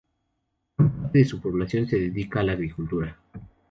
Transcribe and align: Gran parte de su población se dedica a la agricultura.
Gran 0.79 0.99
parte 0.99 1.19
de 1.19 1.25
su 1.25 1.39
población 1.39 1.85
se 1.87 1.99
dedica 1.99 2.39
a 2.39 2.43
la 2.43 2.53
agricultura. 2.53 3.19